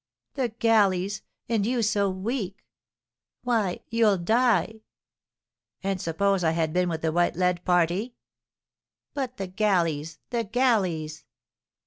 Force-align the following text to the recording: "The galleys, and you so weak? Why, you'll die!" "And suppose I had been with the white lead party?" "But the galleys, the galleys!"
"The 0.33 0.49
galleys, 0.49 1.21
and 1.47 1.63
you 1.63 1.83
so 1.83 2.09
weak? 2.09 2.65
Why, 3.43 3.81
you'll 3.91 4.17
die!" 4.17 4.81
"And 5.83 6.01
suppose 6.01 6.43
I 6.43 6.53
had 6.53 6.73
been 6.73 6.89
with 6.89 7.03
the 7.03 7.11
white 7.11 7.35
lead 7.35 7.63
party?" 7.65 8.15
"But 9.13 9.37
the 9.37 9.45
galleys, 9.45 10.17
the 10.31 10.43
galleys!" 10.43 11.23